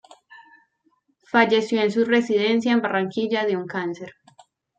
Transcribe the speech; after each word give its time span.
Falleció 1.27 1.79
en 1.79 1.91
su 1.91 2.05
residencia 2.05 2.71
en 2.71 2.81
Barranquilla, 2.81 3.45
de 3.45 3.55
un 3.55 3.67
cáncer. 3.67 4.13